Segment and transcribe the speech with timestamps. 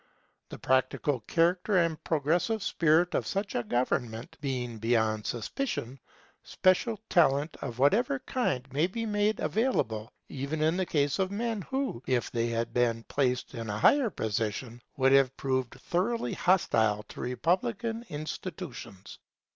[0.49, 5.99] The practical character and progressive spirit of such a government being beyond suspicion,
[6.41, 11.61] special talent of whatever kind may be made available, even in the case of men
[11.61, 17.03] who, if they had been placed in a higher position, would have proved thoroughly hostile
[17.09, 19.19] to republican institutions.